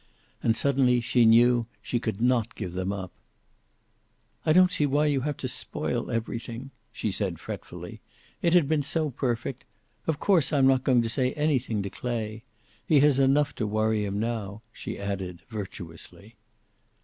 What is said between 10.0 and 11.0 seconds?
Of course I'm not